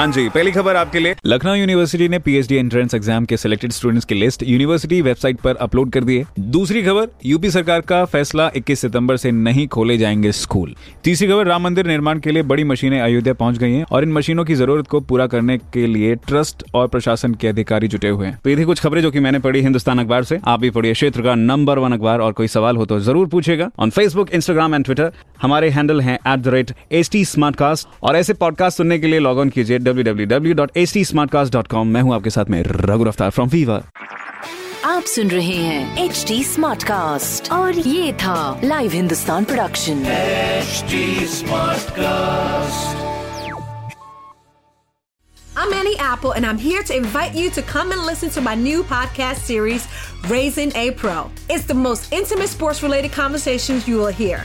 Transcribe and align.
हाँ 0.00 0.06
जी, 0.08 0.28
पहली 0.28 0.52
खबर 0.52 0.76
आपके 0.76 0.98
लिए। 0.98 1.14
लखनऊ 1.26 1.54
यूनिवर्सिटी 1.54 2.08
ने 2.08 2.18
पीएचडी 2.18 2.56
एंट्रेंस 2.56 2.94
एग्ज़ाम 2.94 3.24
के 3.24 3.36
सिलेक्टेड 3.36 3.72
स्टूडेंट्स 3.72 4.04
की 4.04 4.14
लिस्ट 4.14 4.42
यूनिवर्सिटी 4.42 5.00
वेबसाइट 5.02 5.40
पर 5.40 5.56
अपलोड 5.56 5.90
कर 5.92 6.04
दी 6.04 6.16
है। 6.18 6.24
दूसरी 6.50 6.82
खबर 6.82 7.08
यूपी 7.26 7.50
सरकार 7.50 7.80
का 7.80 8.04
फैसला 8.04 8.48
21 8.56 8.80
सितंबर 8.80 9.16
से 9.16 9.30
नहीं 9.30 9.66
खोले 9.68 9.96
जाएँगे 9.98 10.32
स्कूल 10.32 10.74
तीसरी 11.04 11.28
खबर, 11.28 11.46
राम 11.46 11.62
मंदिर 11.62 11.86
निर्माण 11.86 12.18
के 12.18 12.32
लिए 12.32 12.42
बड़ी 12.42 12.64
मशीनें 12.64 13.00
अयोध्या 13.00 13.34
पहुँच 13.34 13.58
गई 13.58 13.72
हैं 13.72 13.84
और 13.84 14.02
इन 14.02 14.12
मशीनों 14.12 14.44
की 14.44 14.54
ज़रूरत 14.54 14.86
को 14.86 15.00
पूरा 15.02 15.26
करने 15.26 15.58
के 15.72 15.86
लिए 15.86 16.14
ट्रस्ट 16.26 16.64
और 16.74 16.88
प्रशासन 16.88 17.34
के 17.34 17.48
अधिकारी 17.48 17.88
जुटे 17.88 18.08
हुए 18.08 18.26
हैं। 18.26 18.38
तो 18.44 18.50
ये 18.50 18.64
कुछ 18.64 18.80
खबरें 18.80 19.02
जो 19.02 19.10
की 19.10 19.20
मैंने 19.20 19.38
पढ़ी 19.38 19.60
हिंदुस्तान 19.62 19.98
अखबार 19.98 20.24
से। 20.24 20.38
आप 20.44 20.60
भी 20.60 20.70
पढ़िए 20.70 20.92
क्षेत्र 20.92 21.22
का 21.22 21.34
नंबर 21.36 21.78
वन 21.78 21.92
अखबार 21.92 22.20
और 22.20 22.32
कोई 22.32 22.48
सवाल 22.48 22.76
हो 22.76 22.86
तो 22.86 23.00
ज़रूर 23.00 23.28
पूछेगा 23.28 23.70
on 23.78 23.90
Facebook 23.90 24.30
Instagram 24.30 24.74
and 24.74 24.84
Twitter 24.84 25.12
हमारे 25.42 25.70
हैंडल 25.70 26.00
हैं 26.00 26.18
at 26.32 26.40
the 26.40 26.48
rate 26.54 26.72
H 26.92 27.10
T 27.12 27.24
और 28.02 28.16
ऐसे 28.16 28.32
पॉडकास्ट 28.44 28.76
सुनने 28.76 28.98
के 28.98 29.06
लिए 29.06 29.18
लॉग 29.18 29.38
ऑन 29.38 29.50
कीजिए 29.50 29.78
www.htsmartcast.com 29.78 31.86
मैं 31.94 32.02
हूँ 32.02 32.14
आपके 32.14 32.30
साथ 32.30 32.50
में 32.50 32.62
रघु 32.66 33.04
रफ्तार 33.04 33.30
फ्रॉम 33.30 33.48
फीवर 33.48 33.82
आप 34.84 35.02
सुन 35.06 35.28
रहे 35.30 35.56
हैं 35.56 36.04
एच 36.04 36.24
डी 36.28 36.42
स्मार्ट 36.44 36.82
कास्ट 36.84 37.50
और 37.52 37.78
ये 37.78 38.12
था 38.22 38.60
live 38.64 38.92
Hindustan 38.92 39.44
production 39.44 40.04
HD 40.60 40.98
Smartcast. 41.32 42.96
I'm 45.56 45.72
Annie 45.72 45.96
Apple, 45.98 46.32
and 46.32 46.46
I'm 46.46 46.58
here 46.58 46.82
to 46.82 46.96
invite 46.96 47.34
you 47.34 47.50
to 47.50 47.62
come 47.62 47.92
and 47.92 48.06
listen 48.06 48.30
to 48.30 48.40
my 48.40 48.54
new 48.54 48.84
podcast 48.84 49.46
series, 49.50 49.88
Raising 50.28 50.72
a 50.76 50.90
Pro. 50.92 51.30
It's 51.48 51.64
the 51.64 51.78
most 51.82 52.12
intimate 52.12 52.50
sports 52.50 52.82
related 52.82 53.12
conversations 53.12 53.88
you 53.88 53.98
will 53.98 54.14
hear. 54.22 54.44